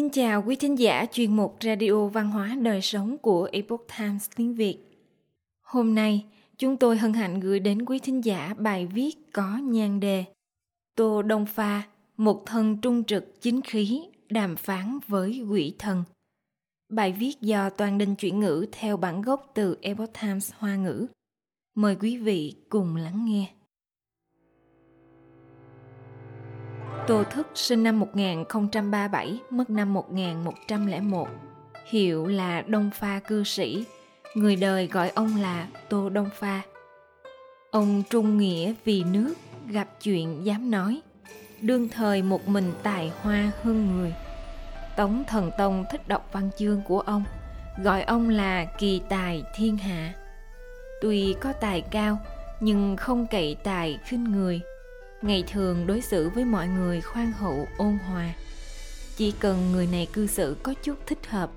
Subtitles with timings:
[0.00, 4.28] Xin chào quý thính giả chuyên mục Radio Văn hóa Đời Sống của Epoch Times
[4.36, 4.78] tiếng Việt.
[5.62, 6.26] Hôm nay,
[6.58, 10.24] chúng tôi hân hạnh gửi đến quý thính giả bài viết có nhan đề
[10.96, 11.82] Tô Đông Pha,
[12.16, 16.04] một thân trung trực chính khí, đàm phán với quỷ thần.
[16.88, 21.06] Bài viết do Toàn Đinh chuyển ngữ theo bản gốc từ Epoch Times Hoa ngữ.
[21.74, 23.52] Mời quý vị cùng lắng nghe.
[27.10, 31.28] Tô Thức sinh năm 1037, mất năm 1101.
[31.86, 33.84] Hiệu là Đông Pha cư sĩ,
[34.34, 36.62] người đời gọi ông là Tô Đông Pha.
[37.70, 39.34] Ông trung nghĩa vì nước,
[39.68, 41.00] gặp chuyện dám nói,
[41.60, 44.14] đương thời một mình tài hoa hơn người.
[44.96, 47.24] Tống Thần Tông thích đọc văn chương của ông,
[47.84, 50.14] gọi ông là kỳ tài thiên hạ.
[51.00, 52.18] Tuy có tài cao,
[52.60, 54.60] nhưng không cậy tài khinh người,
[55.22, 58.34] ngày thường đối xử với mọi người khoan hậu, ôn hòa.
[59.16, 61.50] Chỉ cần người này cư xử có chút thích hợp,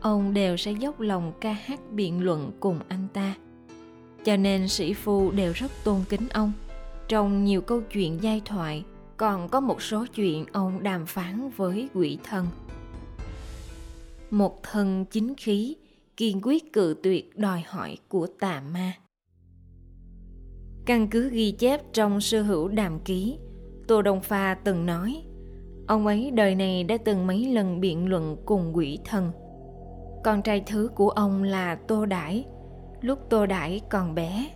[0.00, 3.34] ông đều sẽ dốc lòng ca hát biện luận cùng anh ta.
[4.24, 6.52] Cho nên sĩ phu đều rất tôn kính ông.
[7.08, 8.84] Trong nhiều câu chuyện giai thoại,
[9.16, 12.46] còn có một số chuyện ông đàm phán với quỷ thần.
[14.30, 15.76] Một thần chính khí,
[16.16, 18.92] kiên quyết cự tuyệt đòi hỏi của tà ma.
[20.86, 23.38] Căn cứ ghi chép trong sư hữu đàm ký,
[23.88, 25.22] Tô Đông Pha từng nói,
[25.86, 29.30] ông ấy đời này đã từng mấy lần biện luận cùng quỷ thần.
[30.24, 32.44] Con trai thứ của ông là Tô Đãi,
[33.00, 34.46] lúc Tô Đãi còn bé.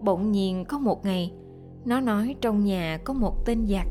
[0.00, 1.32] Bỗng nhiên có một ngày,
[1.84, 3.86] nó nói trong nhà có một tên giặc,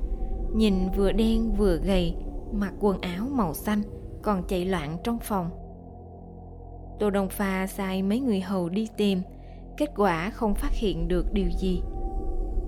[0.55, 2.15] nhìn vừa đen vừa gầy,
[2.51, 3.81] mặc quần áo màu xanh,
[4.21, 5.49] còn chạy loạn trong phòng.
[6.99, 9.21] Tô Đông Pha sai mấy người hầu đi tìm,
[9.77, 11.81] kết quả không phát hiện được điều gì.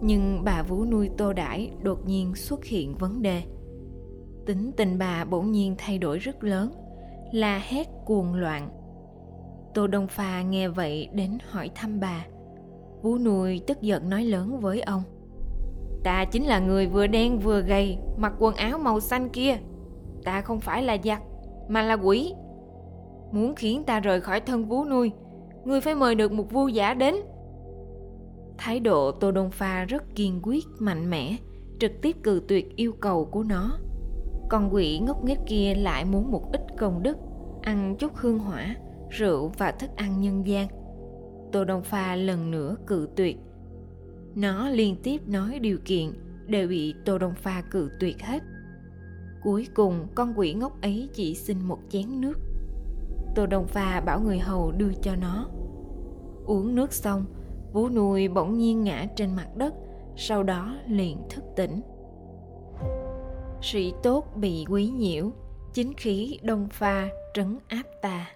[0.01, 3.41] Nhưng bà vú nuôi tô đãi đột nhiên xuất hiện vấn đề.
[4.45, 6.71] Tính tình bà bỗng nhiên thay đổi rất lớn,
[7.31, 8.69] la hét cuồng loạn.
[9.73, 12.25] Tô đông pha nghe vậy đến hỏi thăm bà.
[13.01, 15.03] Vú nuôi tức giận nói lớn với ông.
[16.03, 19.57] Ta chính là người vừa đen vừa gầy, mặc quần áo màu xanh kia.
[20.23, 21.21] Ta không phải là giặc,
[21.67, 22.33] mà là quỷ.
[23.31, 25.11] Muốn khiến ta rời khỏi thân vú nuôi
[25.65, 27.15] người phải mời được một vua giả đến.
[28.57, 31.37] Thái độ tô đông pha rất kiên quyết, mạnh mẽ,
[31.79, 33.77] trực tiếp cự tuyệt yêu cầu của nó.
[34.49, 37.17] Con quỷ ngốc nghếch kia lại muốn một ít công đức,
[37.61, 38.75] ăn chút hương hỏa,
[39.09, 40.67] rượu và thức ăn nhân gian.
[41.51, 43.37] Tô đông pha lần nữa cự tuyệt.
[44.35, 46.11] Nó liên tiếp nói điều kiện,
[46.47, 48.43] đều bị tô đông pha cự tuyệt hết.
[49.43, 52.39] Cuối cùng, con quỷ ngốc ấy chỉ xin một chén nước
[53.35, 55.49] tô đông pha bảo người hầu đưa cho nó.
[56.45, 57.25] Uống nước xong
[57.73, 59.73] vú nuôi bỗng nhiên ngã trên mặt đất,
[60.15, 61.81] sau đó liền thức tỉnh.
[63.61, 65.31] Sĩ tốt bị quý nhiễu,
[65.73, 68.27] chính khí đông pha trấn áp ta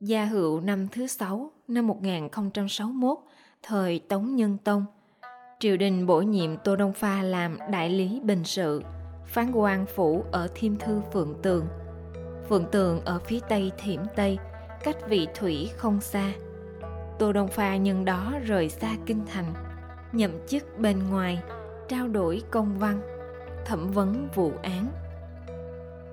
[0.00, 3.18] Gia hữu năm thứ sáu, năm 1061
[3.62, 4.84] thời Tống Nhân Tông,
[5.60, 8.82] triều đình bổ nhiệm Tô Đông Pha làm đại lý bình sự,
[9.26, 11.66] phán quan phủ ở Thiêm Thư Phượng Tường.
[12.48, 14.38] Phượng Tường ở phía tây Thiểm Tây
[14.84, 16.32] cách vị thủy không xa.
[17.18, 19.44] Tô Đông Pha nhân đó rời xa kinh thành,
[20.12, 21.42] nhậm chức bên ngoài,
[21.88, 23.00] trao đổi công văn,
[23.64, 24.86] thẩm vấn vụ án.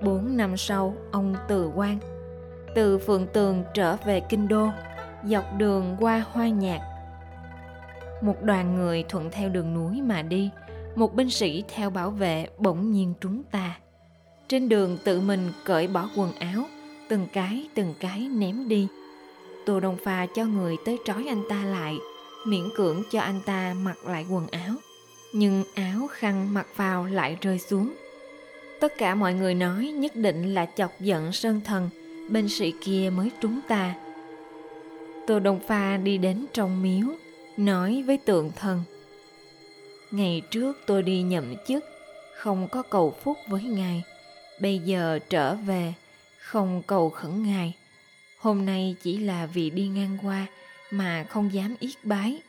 [0.02, 2.00] Bốn năm sau, ông từ quan,
[2.76, 4.70] từ Phượng Tường trở về Kinh Đô,
[5.24, 6.80] dọc đường qua Hoa Nhạc.
[8.22, 10.50] Một đoàn người thuận theo đường núi mà đi,
[10.96, 13.78] một binh sĩ theo bảo vệ bỗng nhiên trúng ta.
[14.48, 16.66] Trên đường tự mình cởi bỏ quần áo,
[17.08, 18.88] từng cái từng cái ném đi.
[19.66, 21.98] Tô đông pha cho người tới trói anh ta lại
[22.46, 24.76] miễn cưỡng cho anh ta mặc lại quần áo.
[25.34, 27.94] Nhưng áo khăn mặc vào lại rơi xuống.
[28.80, 31.90] Tất cả mọi người nói nhất định là chọc giận sơn thần
[32.30, 33.96] bên sĩ kia mới trúng ta.
[35.28, 37.08] Tô đông pha đi đến trong miếu
[37.58, 38.84] nói với tượng thần
[40.12, 41.86] ngày trước tôi đi nhậm chức
[42.36, 44.04] không có cầu phúc với ngài
[44.60, 45.94] bây giờ trở về,
[46.38, 47.74] không cầu khẩn ngài.
[48.38, 50.46] Hôm nay chỉ là vì đi ngang qua
[50.92, 52.42] mà không dám yết bái.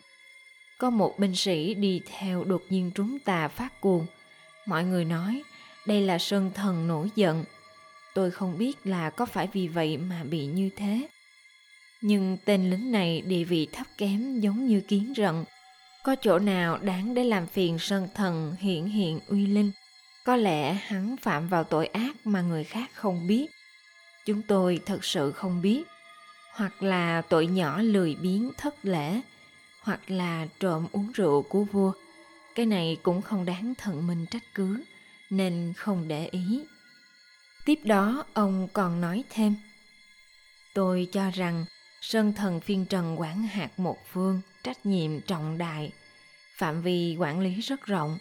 [0.79, 4.07] Có một binh sĩ đi theo đột nhiên trúng tà phát cuồng.
[4.67, 5.43] Mọi người nói,
[5.87, 7.45] đây là sơn thần nổi giận.
[8.15, 11.07] Tôi không biết là có phải vì vậy mà bị như thế.
[12.01, 15.45] Nhưng tên lính này địa vị thấp kém giống như kiến rận.
[16.05, 19.71] Có chỗ nào đáng để làm phiền sơn thần hiện hiện uy linh?
[20.27, 23.47] Có lẽ hắn phạm vào tội ác mà người khác không biết.
[24.25, 25.83] Chúng tôi thật sự không biết.
[26.53, 29.21] Hoặc là tội nhỏ lười biếng, thất lễ.
[29.81, 31.93] Hoặc là trộm uống rượu của vua.
[32.55, 34.85] Cái này cũng không đáng thận mình trách cứ,
[35.31, 36.65] nên không để ý.
[37.65, 39.55] Tiếp đó, ông còn nói thêm.
[40.75, 41.65] Tôi cho rằng,
[42.01, 45.93] Sơn thần phiên trần quản hạt một phương, trách nhiệm trọng đại.
[46.57, 48.19] Phạm vi quản lý rất rộng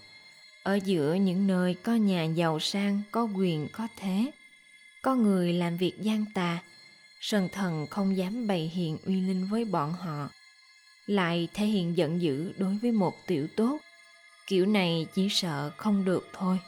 [0.65, 4.31] ở giữa những nơi có nhà giàu sang, có quyền, có thế.
[5.01, 6.59] Có người làm việc gian tà
[7.21, 10.29] sơn thần không dám bày hiện uy linh với bọn họ.
[11.06, 13.77] Lại thể hiện giận dữ đối với một tiểu tốt.
[14.47, 16.59] Kiểu này chỉ sợ không được thôi.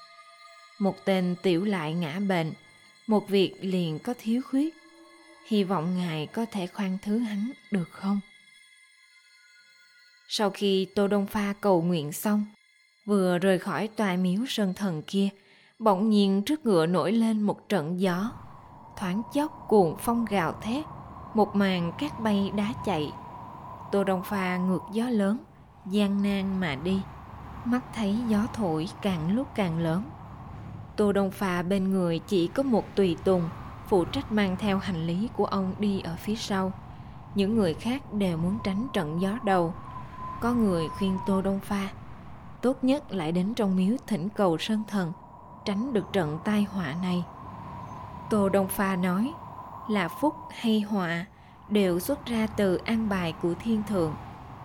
[0.79, 2.53] Một tên tiểu lại ngã bệnh,
[3.07, 4.75] một việc liền có thiếu khuyết.
[5.47, 8.19] Hy vọng ngài có thể khoan thứ hắn được không?
[10.27, 12.45] Sau khi tô đông pha cầu nguyện xong
[13.07, 15.29] vừa rời khỏi tòa miếu sơn thần kia,
[15.79, 18.31] bỗng nhiên trước ngựa nổi lên một trận gió.
[18.97, 20.85] Thoáng chốc cuồng phong gào thét,
[21.33, 23.11] một màn cát bay đá chạy.
[23.91, 25.37] Tô đông pha ngược gió lớn,
[25.85, 27.01] gian nan mà đi.
[27.65, 30.03] Mắt thấy gió thổi càng lúc càng lớn.
[30.95, 33.49] Tô đông pha bên người chỉ có một tùy tùng,
[33.87, 36.71] phụ trách mang theo hành lý của ông đi ở phía sau.
[37.35, 39.73] Những người khác đều muốn tránh trận gió đầu.
[40.41, 41.89] Có người khuyên tô đông pha
[42.67, 45.13] tốt nhất lại đến trong miếu thỉnh cầu sơn thần,
[45.65, 47.23] tránh được trận tai họa này.
[48.29, 49.33] Tô đông pha nói,
[49.89, 51.25] là phúc hay họa
[51.69, 54.15] đều xuất ra từ an bài của thiên thượng.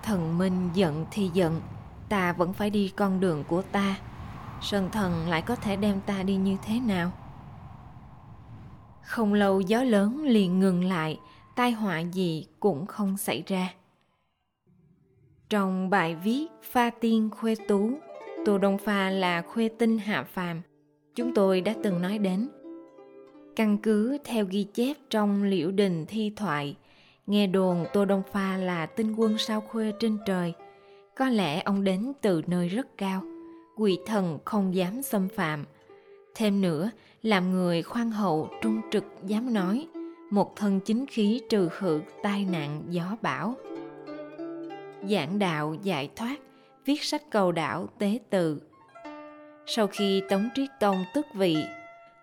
[0.02, 1.60] Thần minh giận thì giận,
[2.08, 3.96] ta vẫn phải đi con đường của ta.
[4.60, 7.10] Sơn thần lại có thể đem ta đi như thế nào?
[9.02, 11.20] Không lâu gió lớn liền ngừng lại,
[11.56, 13.68] tai họa gì cũng không xảy ra
[15.52, 17.90] trong bài viết Pha Tiên Khuê Tú,
[18.44, 20.62] Tô Đông Pha là khuê tinh hạ phàm,
[21.14, 22.48] chúng tôi đã từng nói đến.
[23.56, 26.76] Căn cứ theo ghi chép trong liễu đình thi thoại,
[27.26, 30.52] nghe đồn Tô Đông Pha là tinh quân sao khuê trên trời.
[31.16, 33.22] Có lẽ ông đến từ nơi rất cao,
[33.76, 35.64] quỷ thần không dám xâm phạm.
[36.34, 36.90] Thêm nữa,
[37.22, 39.88] làm người khoan hậu trung trực dám nói,
[40.30, 43.56] một thân chính khí trừ khử tai nạn gió bão
[45.08, 46.36] giảng đạo giải thoát,
[46.84, 48.62] viết sách cầu đảo tế tự
[49.66, 51.56] Sau khi Tống Triết Tông tức vị,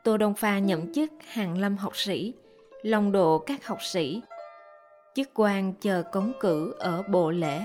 [0.03, 2.33] Tô Đông Pha nhậm chức hàng lâm học sĩ,
[2.81, 4.21] lòng độ các học sĩ.
[5.15, 7.61] Chức quan chờ cống cử ở Bộ Lễ.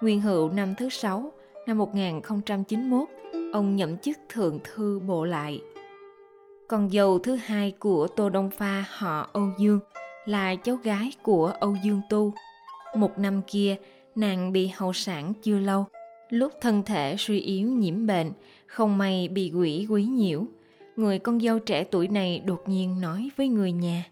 [0.00, 1.32] Nguyên hữu năm thứ sáu,
[1.66, 3.08] năm 1091,
[3.52, 5.60] ông nhậm chức thượng thư Bộ Lại.
[6.68, 9.80] Con dâu thứ hai của Tô Đông Pha họ Âu Dương
[10.24, 12.32] là cháu gái của Âu Dương Tu.
[12.94, 13.76] Một năm kia,
[14.14, 15.86] nàng bị hậu sản chưa lâu,
[16.30, 18.32] lúc thân thể suy yếu nhiễm bệnh,
[18.66, 20.44] không may bị quỷ quấy nhiễu.
[20.96, 24.04] Người con dâu trẻ tuổi này đột nhiên nói với người nhà,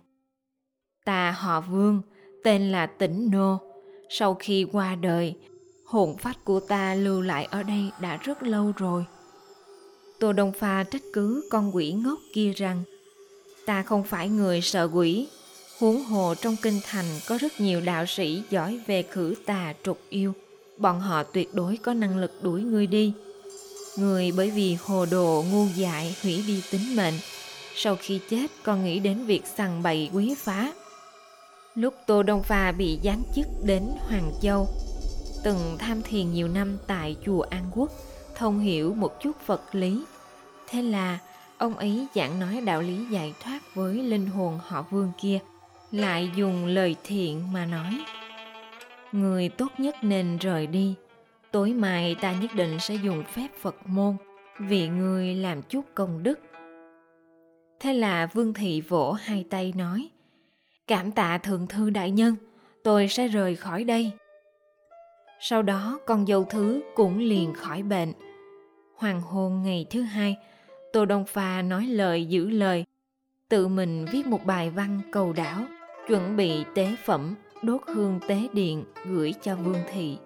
[1.05, 2.03] ta họ vương,
[2.45, 3.59] tên là tĩnh nô.
[4.09, 5.35] Sau khi qua đời,
[5.85, 9.05] hồn phách của ta lưu lại ở đây đã rất lâu rồi.
[10.21, 12.83] Tô đông pha trách cứ con quỷ ngốc kia rằng,
[13.67, 15.29] ta không phải người sợ quỷ
[15.79, 20.01] Huống hồ trong kinh thành có rất nhiều đạo sĩ giỏi về khử tà trục
[20.09, 20.33] yêu.
[20.77, 23.13] Bọn họ tuyệt đối có năng lực đuổi ngươi đi.
[23.97, 27.15] Người bởi vì hồ đồ ngu dại hủy đi tính mệnh.
[27.75, 30.73] Sau khi chết còn nghĩ đến việc sằng bậy quý phá.
[31.75, 34.69] Lúc Tô Đông Pha bị giáng chức đến Hoàng Châu,
[35.45, 37.91] từng tham thiền nhiều năm tại chùa An Quốc,
[38.35, 40.03] thông hiểu một chút vật lý.
[40.69, 41.19] Thế là
[41.59, 45.39] ông ấy giảng nói đạo lý giải thoát với linh hồn họ vương kia–
[45.93, 48.05] lại dùng lời thiện mà nói.
[49.13, 50.95] Người tốt nhất nên rời đi.
[51.51, 54.17] Tối mai ta nhất định sẽ dùng phép phật môn
[54.59, 56.41] vì người làm chút công đức.
[57.81, 60.09] Thế là vương thị vỗ hai tay nói,
[60.87, 62.37] cảm tạ thượng thư đại nhân,
[62.85, 64.13] tôi sẽ rời khỏi đây.
[65.41, 68.13] Sau đó con dâu thứ cũng liền khỏi bệnh.
[68.97, 70.37] Hoàng hôn ngày thứ hai,
[70.93, 72.85] tô đông pha nói lời giữ lời,
[73.49, 75.65] tự mình viết một bài văn cầu đảo
[76.09, 80.19] chuẩn bị tế phẩm, đốt hương tế điện gửi cho vương thị.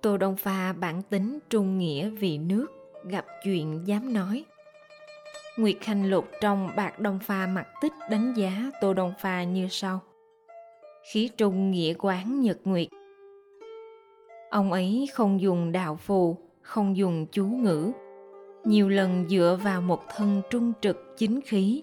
[0.00, 2.66] Tô đông pha bản tính trung nghĩa vì nước,
[3.04, 4.44] gặp chuyện dám nói.
[5.58, 9.68] Nguyệt khanh lục trong bạc đông pha mặt tích đánh giá tô đông pha như
[9.70, 10.00] sau.
[11.12, 12.88] Khí trung nghĩa quán nhật nguyệt.
[14.50, 17.92] Ông ấy không dùng đạo phù, không dùng chú ngữ.
[18.64, 21.82] Nhiều lần dựa vào một thân trung trực chính khí